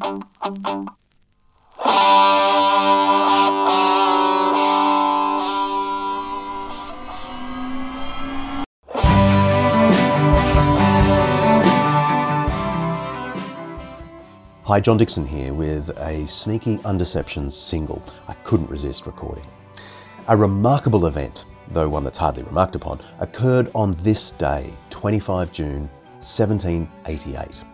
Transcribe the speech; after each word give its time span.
Hi, 0.00 0.20
John 14.80 14.98
Dickson 14.98 15.26
here 15.26 15.52
with 15.52 15.90
a 15.98 16.24
sneaky 16.26 16.76
Undeceptions 16.78 17.52
single 17.52 18.02
I 18.28 18.34
couldn't 18.44 18.70
resist 18.70 19.06
recording. 19.06 19.44
A 20.28 20.36
remarkable 20.36 21.06
event, 21.06 21.46
though 21.70 21.88
one 21.88 22.04
that's 22.04 22.18
hardly 22.18 22.44
remarked 22.44 22.76
upon, 22.76 23.00
occurred 23.18 23.72
on 23.74 23.96
this 24.02 24.30
day, 24.30 24.72
25 24.90 25.50
June 25.50 25.90
1788. 26.20 27.64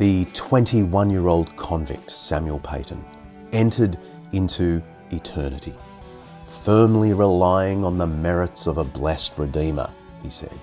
The 0.00 0.24
21 0.32 1.10
year 1.10 1.26
old 1.26 1.54
convict 1.58 2.10
Samuel 2.10 2.58
Peyton 2.60 3.04
entered 3.52 3.98
into 4.32 4.82
eternity, 5.10 5.74
firmly 6.64 7.12
relying 7.12 7.84
on 7.84 7.98
the 7.98 8.06
merits 8.06 8.66
of 8.66 8.78
a 8.78 8.84
blessed 8.84 9.36
Redeemer, 9.36 9.90
he 10.22 10.30
said. 10.30 10.58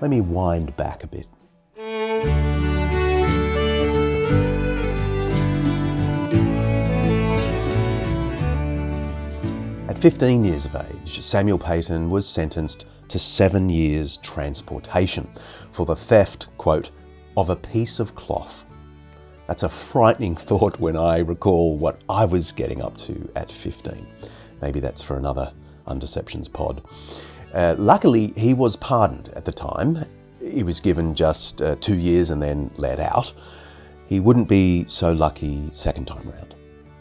Let 0.00 0.10
me 0.10 0.20
wind 0.20 0.74
back 0.76 1.04
a 1.04 1.06
bit. 1.06 1.28
At 9.88 9.96
15 9.96 10.42
years 10.42 10.66
of 10.66 10.74
age, 10.74 11.22
Samuel 11.22 11.58
Peyton 11.58 12.10
was 12.10 12.28
sentenced 12.28 12.86
to 13.10 13.18
seven 13.18 13.68
years 13.68 14.16
transportation 14.18 15.28
for 15.72 15.84
the 15.84 15.96
theft, 15.96 16.46
quote, 16.58 16.90
of 17.36 17.50
a 17.50 17.56
piece 17.56 18.00
of 18.00 18.14
cloth. 18.14 18.64
That's 19.46 19.64
a 19.64 19.68
frightening 19.68 20.36
thought 20.48 20.80
when 20.80 20.96
I 20.96 21.18
recall 21.18 21.76
what 21.76 22.00
I 22.08 22.24
was 22.24 22.52
getting 22.52 22.82
up 22.82 22.96
to 22.98 23.30
at 23.36 23.52
15. 23.52 24.06
Maybe 24.62 24.80
that's 24.80 25.02
for 25.02 25.16
another 25.16 25.52
Undeceptions 25.86 26.52
pod. 26.52 26.82
Uh, 27.52 27.74
luckily, 27.76 28.32
he 28.36 28.54
was 28.54 28.76
pardoned 28.76 29.30
at 29.34 29.44
the 29.44 29.52
time. 29.52 30.04
He 30.40 30.62
was 30.62 30.78
given 30.78 31.14
just 31.14 31.62
uh, 31.62 31.76
two 31.80 31.96
years 31.96 32.30
and 32.30 32.40
then 32.40 32.70
let 32.76 33.00
out. 33.00 33.32
He 34.06 34.20
wouldn't 34.20 34.48
be 34.48 34.84
so 34.88 35.12
lucky 35.12 35.68
second 35.72 36.06
time 36.06 36.28
round. 36.30 36.54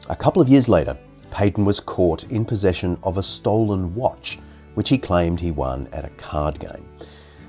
A 0.09 0.15
couple 0.15 0.41
of 0.41 0.49
years 0.49 0.67
later, 0.67 0.97
Peyton 1.31 1.65
was 1.65 1.79
caught 1.79 2.23
in 2.25 2.45
possession 2.45 2.97
of 3.03 3.17
a 3.17 3.23
stolen 3.23 3.93
watch, 3.93 4.39
which 4.75 4.89
he 4.89 4.97
claimed 4.97 5.39
he 5.39 5.51
won 5.51 5.87
at 5.91 6.05
a 6.05 6.09
card 6.17 6.59
game. 6.59 6.85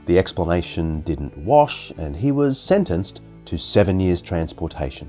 The 0.07 0.19
explanation 0.19 1.01
didn't 1.03 1.37
wash, 1.39 1.93
and 1.99 2.17
he 2.17 2.33
was 2.33 2.59
sentenced 2.59 3.21
to 3.47 3.59
seven 3.59 4.01
years 4.01 4.23
transportation. 4.23 5.09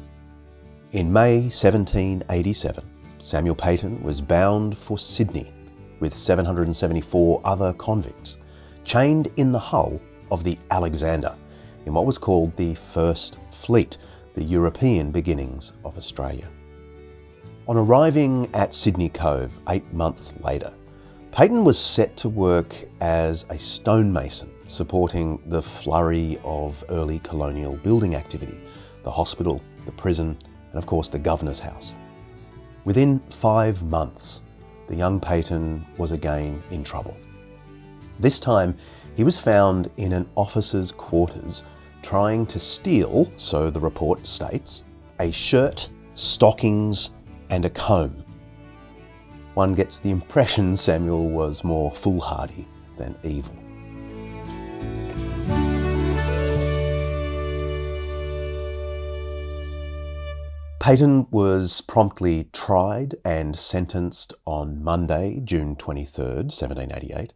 In 0.91 1.11
May 1.11 1.41
1787, 1.41 2.83
Samuel 3.19 3.55
Peyton 3.55 4.01
was 4.03 4.19
bound 4.19 4.77
for 4.77 4.97
Sydney 4.97 5.53
with 5.99 6.15
774 6.15 7.41
other 7.45 7.73
convicts, 7.73 8.37
chained 8.83 9.31
in 9.37 9.51
the 9.51 9.59
hull 9.59 10.01
of 10.31 10.43
the 10.43 10.57
Alexander 10.71 11.35
in 11.85 11.93
what 11.93 12.05
was 12.05 12.17
called 12.17 12.55
the 12.57 12.75
First 12.75 13.37
Fleet, 13.51 13.97
the 14.33 14.43
European 14.43 15.11
beginnings 15.11 15.73
of 15.85 15.97
Australia. 15.97 16.47
On 17.67 17.77
arriving 17.77 18.49
at 18.53 18.73
Sydney 18.73 19.09
Cove 19.09 19.59
eight 19.69 19.93
months 19.93 20.33
later, 20.41 20.73
Peyton 21.31 21.63
was 21.63 21.79
set 21.79 22.17
to 22.17 22.27
work 22.27 22.75
as 22.99 23.45
a 23.49 23.57
stonemason, 23.57 24.51
supporting 24.67 25.41
the 25.45 25.61
flurry 25.61 26.37
of 26.43 26.83
early 26.89 27.19
colonial 27.19 27.77
building 27.77 28.15
activity 28.15 28.59
the 29.03 29.11
hospital, 29.11 29.61
the 29.85 29.91
prison, 29.93 30.37
and 30.69 30.77
of 30.77 30.85
course 30.85 31.07
the 31.07 31.17
governor's 31.17 31.59
house. 31.59 31.95
Within 32.83 33.19
five 33.29 33.81
months, 33.81 34.41
the 34.87 34.95
young 34.95 35.19
Peyton 35.19 35.85
was 35.97 36.11
again 36.11 36.61
in 36.69 36.83
trouble. 36.83 37.15
This 38.19 38.39
time, 38.39 38.75
he 39.15 39.23
was 39.23 39.39
found 39.39 39.89
in 39.97 40.11
an 40.13 40.29
officer's 40.35 40.91
quarters 40.91 41.63
trying 42.03 42.45
to 42.47 42.59
steal, 42.59 43.31
so 43.37 43.69
the 43.69 43.79
report 43.79 44.27
states, 44.27 44.83
a 45.19 45.31
shirt, 45.31 45.87
stockings, 46.13 47.11
and 47.49 47.63
a 47.63 47.69
comb. 47.69 48.23
One 49.53 49.73
gets 49.73 49.99
the 49.99 50.11
impression 50.11 50.77
Samuel 50.77 51.29
was 51.29 51.63
more 51.63 51.91
foolhardy 51.91 52.67
than 52.97 53.15
evil. 53.21 53.55
Peyton 60.79 61.27
was 61.29 61.81
promptly 61.81 62.49
tried 62.53 63.15
and 63.23 63.55
sentenced 63.55 64.33
on 64.45 64.83
Monday, 64.83 65.41
June 65.43 65.75
23rd, 65.75 66.45
1788, 66.49 67.33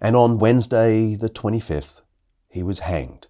and 0.00 0.16
on 0.16 0.38
Wednesday, 0.38 1.14
the 1.14 1.28
25th, 1.28 2.00
he 2.48 2.62
was 2.62 2.78
hanged 2.78 3.26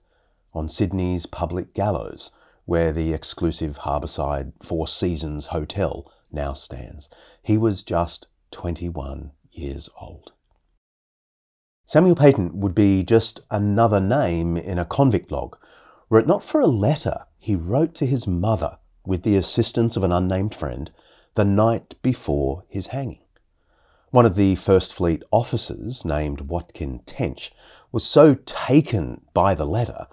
on 0.55 0.69
Sydney's 0.69 1.27
public 1.27 1.75
gallows, 1.75 2.31
where 2.67 2.93
the 2.93 3.13
exclusive 3.13 3.79
harbourside 3.79 4.53
Four 4.63 4.87
Seasons 4.87 5.47
Hotel 5.47 6.09
now 6.31 6.53
stands. 6.53 7.09
He 7.43 7.57
was 7.57 7.83
just 7.83 8.27
21 8.51 9.33
years 9.51 9.89
old. 10.01 10.33
Samuel 11.87 12.17
Peyton 12.17 12.61
would 12.61 12.75
be 12.75 13.03
just 13.03 13.41
another 13.51 14.01
name 14.01 14.57
in 14.57 14.79
a 14.79 14.85
convict 14.85 15.31
log, 15.31 15.57
were 16.11 16.19
it 16.19 16.27
not 16.27 16.45
for 16.45 16.61
a 16.61 16.67
letter 16.67 17.25
he 17.39 17.55
wrote 17.55 17.95
to 17.95 18.07
his 18.07 18.27
mother 18.27 18.79
with 19.07 19.23
the 19.23 19.37
assistance 19.37 19.97
of 19.97 20.05
an 20.05 20.13
unnamed 20.13 20.55
friend 20.55 20.91
the 21.35 21.45
night 21.45 21.95
before 22.03 22.65
his 22.69 22.89
hanging. 22.89 23.23
One 24.11 24.27
of 24.27 24.35
the 24.35 24.57
First 24.57 24.93
Fleet 24.93 25.23
officers, 25.31 26.05
named 26.05 26.43
Watkin 26.43 27.01
Tench, 27.07 27.53
was 27.91 28.05
so 28.05 28.35
taken 28.35 29.23
by 29.33 29.55
the 29.55 29.67
letter 29.67 30.07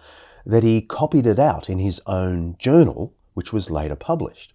that 0.45 0.63
he 0.63 0.81
copied 0.81 1.25
it 1.25 1.39
out 1.39 1.69
in 1.69 1.79
his 1.79 2.01
own 2.05 2.55
journal, 2.57 3.13
which 3.33 3.51
was 3.51 3.71
later 3.71 3.95
published. 3.95 4.53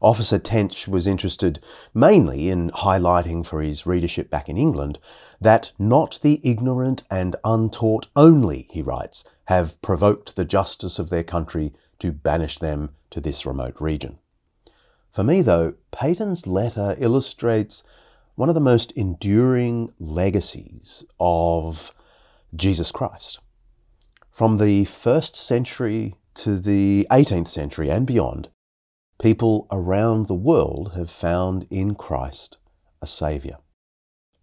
Officer 0.00 0.38
Tench 0.38 0.86
was 0.86 1.06
interested 1.06 1.60
mainly 1.94 2.50
in 2.50 2.70
highlighting 2.70 3.44
for 3.44 3.62
his 3.62 3.86
readership 3.86 4.28
back 4.28 4.48
in 4.48 4.56
England 4.56 4.98
that 5.40 5.72
not 5.78 6.18
the 6.22 6.40
ignorant 6.42 7.04
and 7.10 7.36
untaught 7.44 8.08
only, 8.14 8.68
he 8.70 8.82
writes, 8.82 9.24
have 9.46 9.80
provoked 9.82 10.36
the 10.36 10.44
justice 10.44 10.98
of 10.98 11.10
their 11.10 11.24
country 11.24 11.72
to 11.98 12.12
banish 12.12 12.58
them 12.58 12.90
to 13.10 13.20
this 13.20 13.46
remote 13.46 13.80
region. 13.80 14.18
For 15.12 15.22
me, 15.22 15.42
though, 15.42 15.74
Peyton's 15.92 16.46
letter 16.46 16.96
illustrates 16.98 17.84
one 18.34 18.48
of 18.48 18.54
the 18.54 18.60
most 18.60 18.90
enduring 18.92 19.92
legacies 20.00 21.04
of 21.20 21.92
Jesus 22.54 22.90
Christ. 22.90 23.38
From 24.30 24.58
the 24.58 24.84
first 24.86 25.36
century 25.36 26.16
to 26.34 26.58
the 26.58 27.06
18th 27.12 27.48
century 27.48 27.88
and 27.90 28.06
beyond, 28.06 28.48
people 29.20 29.66
around 29.70 30.26
the 30.26 30.34
world 30.34 30.92
have 30.94 31.10
found 31.10 31.66
in 31.70 31.94
Christ 31.94 32.58
a 33.00 33.06
Saviour. 33.06 33.58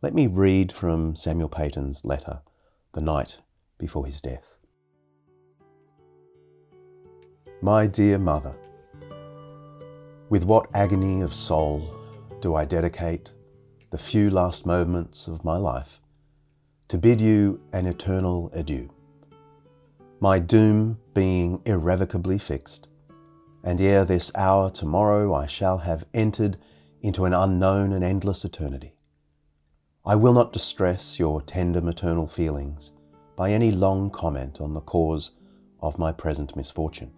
Let 0.02 0.14
me 0.14 0.28
read 0.28 0.72
from 0.72 1.16
Samuel 1.16 1.50
Peyton's 1.50 2.04
letter 2.06 2.42
the 2.94 3.02
night 3.02 3.40
before 3.78 4.06
his 4.06 4.22
death. 4.22 4.56
My 7.62 7.86
dear 7.86 8.18
mother, 8.18 8.56
with 10.30 10.44
what 10.46 10.68
agony 10.74 11.22
of 11.22 11.34
soul 11.34 11.94
do 12.40 12.56
I 12.56 12.66
dedicate 12.66 13.34
the 13.92 13.98
few 13.98 14.30
last 14.30 14.66
moments 14.66 15.28
of 15.28 15.44
my 15.44 15.58
life 15.58 16.02
to 16.88 16.98
bid 16.98 17.22
you 17.22 17.60
an 17.74 17.86
eternal 17.86 18.50
adieu. 18.54 18.90
My 20.20 20.40
doom 20.40 20.98
being 21.14 21.62
irrevocably 21.66 22.38
fixed, 22.38 22.88
and 23.64 23.80
ere 23.80 24.06
this 24.06 24.32
hour 24.36 24.70
tomorrow 24.70 25.34
I 25.34 25.46
shall 25.46 25.80
have 25.80 26.06
entered 26.14 26.58
into 27.02 27.26
an 27.26 27.34
unknown 27.34 27.94
and 27.94 28.04
endless 28.04 28.46
eternity. 28.46 28.96
I 30.06 30.16
will 30.16 30.34
not 30.34 30.54
distress 30.54 31.20
your 31.20 31.42
tender 31.42 31.82
maternal 31.82 32.28
feelings 32.28 32.92
by 33.36 33.52
any 33.52 33.72
long 33.72 34.10
comment 34.10 34.60
on 34.60 34.74
the 34.74 34.82
cause 34.82 35.32
of 35.80 36.00
my 36.00 36.12
present 36.12 36.56
misfortune. 36.56 37.12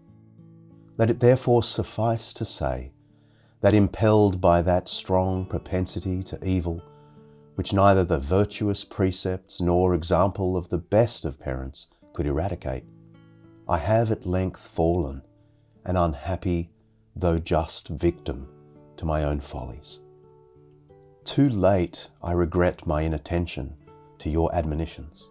Let 0.97 1.09
it 1.09 1.19
therefore 1.19 1.63
suffice 1.63 2.33
to 2.33 2.45
say 2.45 2.91
that 3.61 3.73
impelled 3.73 4.41
by 4.41 4.61
that 4.61 4.89
strong 4.89 5.45
propensity 5.45 6.23
to 6.23 6.45
evil, 6.45 6.81
which 7.55 7.71
neither 7.73 8.03
the 8.03 8.19
virtuous 8.19 8.83
precepts 8.83 9.61
nor 9.61 9.93
example 9.93 10.57
of 10.57 10.69
the 10.69 10.77
best 10.77 11.23
of 11.23 11.39
parents 11.39 11.87
could 12.11 12.27
eradicate, 12.27 12.83
I 13.67 13.77
have 13.77 14.11
at 14.11 14.25
length 14.25 14.59
fallen 14.59 15.21
an 15.85 15.95
unhappy, 15.97 16.69
though 17.15 17.37
just 17.37 17.87
victim 17.87 18.47
to 18.97 19.05
my 19.05 19.23
own 19.23 19.39
follies. 19.39 19.99
Too 21.25 21.49
late 21.49 22.09
I 22.21 22.33
regret 22.33 22.85
my 22.85 23.01
inattention 23.01 23.75
to 24.19 24.29
your 24.29 24.53
admonitions, 24.53 25.29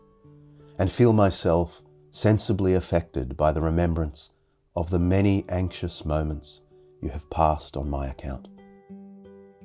and 0.78 0.90
feel 0.90 1.12
myself 1.12 1.82
sensibly 2.10 2.74
affected 2.74 3.36
by 3.36 3.52
the 3.52 3.60
remembrance 3.60 4.30
of 4.76 4.90
the 4.90 4.98
many 4.98 5.44
anxious 5.48 6.04
moments 6.04 6.62
you 7.00 7.08
have 7.08 7.28
passed 7.30 7.76
on 7.76 7.88
my 7.90 8.06
account. 8.08 8.48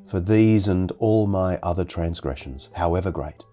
For 0.06 0.19
these 0.19 0.68
and 0.68 0.92
all 1.00 1.28
my 1.28 1.57
other 1.62 1.83
transgressions, 1.83 2.69
however 2.74 3.12
great, 3.12 3.44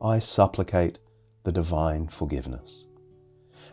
I 0.00 0.20
supplicate 0.20 0.98
the 1.42 1.52
divine 1.52 2.06
forgiveness. 2.08 2.86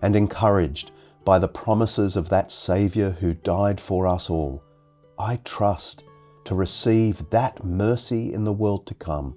And 0.02 0.16
encouraged 0.16 0.92
by 1.26 1.40
the 1.40 1.48
promises 1.48 2.16
of 2.16 2.30
that 2.30 2.52
Saviour 2.52 3.10
who 3.10 3.34
died 3.34 3.82
for 3.82 4.06
us 4.06 4.30
all, 4.30 4.64
I 5.18 5.38
trust 5.38 6.04
to 6.46 6.54
receive 6.54 7.28
that 7.32 7.66
mercy 7.66 8.32
in 8.32 8.44
the 8.44 8.54
world 8.54 8.86
to 8.86 8.94
come, 8.94 9.36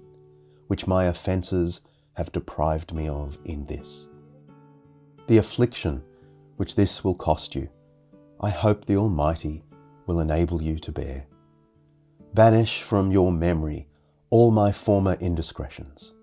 which 0.67 0.85
my 0.85 1.05
offences 1.05 1.81
have 2.13 2.31
deprived 2.31 2.93
me 2.93 3.09
of 3.09 3.39
in 3.43 3.65
this. 3.65 4.07
The 5.27 5.39
affliction 5.39 6.03
which 6.57 6.75
this 6.75 7.03
will 7.03 7.15
cost 7.15 7.55
you, 7.55 7.67
I 8.39 8.49
hope 8.49 8.85
the 8.85 8.97
Almighty 8.97 9.63
will 10.05 10.19
enable 10.19 10.61
you 10.61 10.77
to 10.79 10.91
bear. 10.91 11.25
Banish 12.35 12.83
from 12.83 13.11
your 13.11 13.31
memory 13.31 13.87
all 14.29 14.51
my 14.51 14.71
former 14.71 15.13
indiscretions, 15.15 16.13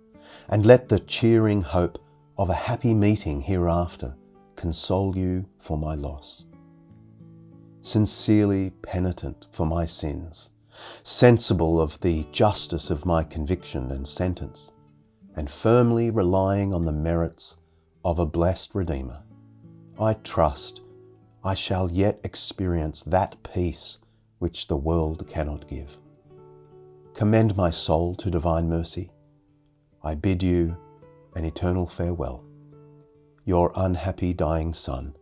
and 0.48 0.64
let 0.64 0.88
the 0.88 1.00
cheering 1.00 1.62
hope 1.62 1.98
of 2.38 2.50
a 2.50 2.54
happy 2.54 2.94
meeting 2.94 3.40
hereafter 3.40 4.14
console 4.56 5.16
you 5.16 5.46
for 5.58 5.78
my 5.78 5.94
loss. 5.94 6.44
Sincerely 7.82 8.70
penitent 8.82 9.46
for 9.52 9.66
my 9.66 9.84
sins, 9.84 10.50
sensible 11.02 11.80
of 11.80 12.00
the 12.00 12.26
justice 12.32 12.90
of 12.90 13.06
my 13.06 13.22
conviction 13.22 13.92
and 13.92 14.06
sentence, 14.06 14.72
and 15.36 15.50
firmly 15.50 16.10
relying 16.10 16.74
on 16.74 16.84
the 16.84 16.92
merits 16.92 17.56
of 18.04 18.18
a 18.18 18.26
blessed 18.26 18.74
Redeemer, 18.74 19.22
I 20.00 20.14
trust 20.14 20.80
I 21.44 21.54
shall 21.54 21.90
yet 21.90 22.20
experience 22.24 23.02
that 23.02 23.42
peace 23.44 23.98
which 24.40 24.66
the 24.66 24.76
world 24.76 25.28
cannot 25.28 25.68
give. 25.68 25.96
Commend 27.14 27.56
my 27.56 27.70
soul 27.70 28.14
to 28.16 28.30
divine 28.30 28.68
mercy. 28.68 29.10
I 30.02 30.14
bid 30.14 30.42
you 30.42 30.76
an 31.34 31.44
eternal 31.44 31.86
farewell. 31.86 32.45
Your 33.48 33.70
unhappy 33.76 34.32
dying 34.32 34.74
son, 34.74 35.14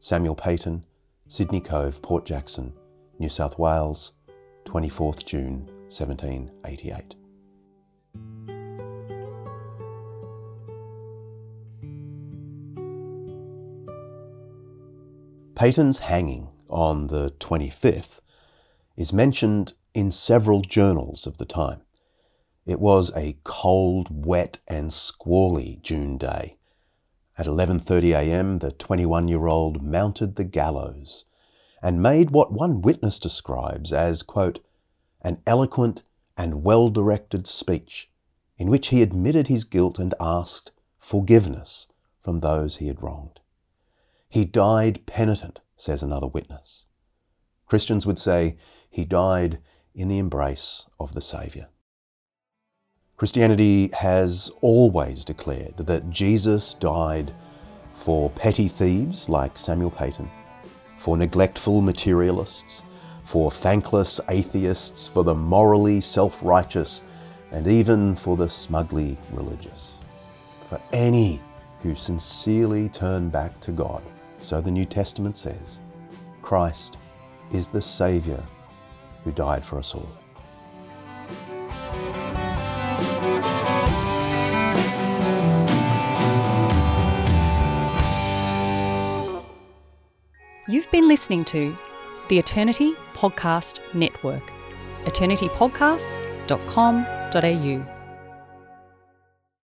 Samuel 0.00 0.34
Peyton, 0.34 0.82
Sydney 1.28 1.60
Cove, 1.60 2.00
Port 2.00 2.24
Jackson, 2.24 2.72
New 3.18 3.28
South 3.28 3.58
Wales, 3.58 4.12
24th 4.64 5.26
June 5.26 5.66
1788. 5.90 7.16
Peyton's 15.54 15.98
hanging 15.98 16.48
on 16.70 17.08
the 17.08 17.32
25th 17.40 18.20
is 18.96 19.12
mentioned 19.12 19.74
in 19.92 20.10
several 20.10 20.62
journals 20.62 21.26
of 21.26 21.36
the 21.36 21.44
time. 21.44 21.82
It 22.64 22.80
was 22.80 23.12
a 23.14 23.36
cold, 23.44 24.08
wet 24.24 24.60
and 24.66 24.90
squally 24.90 25.78
June 25.82 26.16
day. 26.16 26.56
At 27.38 27.46
11:30 27.46 28.14
a.m., 28.14 28.58
the 28.60 28.70
21-year-old 28.70 29.82
mounted 29.82 30.36
the 30.36 30.44
gallows 30.44 31.26
and 31.82 32.02
made 32.02 32.30
what 32.30 32.52
one 32.52 32.80
witness 32.80 33.18
describes 33.18 33.92
as 33.92 34.22
quote, 34.22 34.60
an 35.20 35.42
eloquent 35.46 36.02
and 36.36 36.62
well-directed 36.62 37.46
speech 37.46 38.10
in 38.56 38.70
which 38.70 38.88
he 38.88 39.02
admitted 39.02 39.48
his 39.48 39.64
guilt 39.64 39.98
and 39.98 40.14
asked 40.18 40.72
forgiveness 40.98 41.88
from 42.22 42.40
those 42.40 42.76
he 42.76 42.86
had 42.86 43.02
wronged. 43.02 43.40
He 44.28 44.44
died 44.44 45.06
penitent, 45.06 45.60
says 45.76 46.02
another 46.02 46.26
witness. 46.26 46.86
Christians 47.66 48.06
would 48.06 48.18
say 48.18 48.56
he 48.88 49.04
died 49.04 49.58
in 49.94 50.08
the 50.08 50.18
embrace 50.18 50.86
of 50.98 51.12
the 51.12 51.20
Saviour. 51.20 51.68
Christianity 53.16 53.88
has 53.94 54.50
always 54.60 55.24
declared 55.24 55.78
that 55.78 56.10
Jesus 56.10 56.74
died 56.74 57.32
for 57.94 58.28
petty 58.28 58.68
thieves 58.68 59.30
like 59.30 59.56
Samuel 59.56 59.90
Peyton, 59.90 60.30
for 60.98 61.16
neglectful 61.16 61.80
materialists, 61.80 62.82
for 63.24 63.50
thankless 63.50 64.20
atheists, 64.28 65.08
for 65.08 65.24
the 65.24 65.34
morally 65.34 65.98
self 65.98 66.42
righteous, 66.42 67.02
and 67.52 67.66
even 67.66 68.14
for 68.14 68.36
the 68.36 68.50
smugly 68.50 69.16
religious. 69.32 69.96
For 70.68 70.78
any 70.92 71.40
who 71.82 71.94
sincerely 71.94 72.90
turn 72.90 73.30
back 73.30 73.58
to 73.60 73.72
God 73.72 74.02
so 74.40 74.60
the 74.60 74.70
New 74.70 74.84
Testament 74.84 75.38
says 75.38 75.80
Christ 76.42 76.98
is 77.50 77.68
the 77.68 77.80
Saviour 77.80 78.42
who 79.24 79.32
died 79.32 79.64
for 79.64 79.78
us 79.78 79.94
all. 79.94 80.25
You've 90.68 90.90
been 90.90 91.06
listening 91.06 91.44
to 91.44 91.76
the 92.28 92.40
Eternity 92.40 92.94
Podcast 93.14 93.78
Network, 93.94 94.42
eternitypodcasts.com.au. 95.04 97.95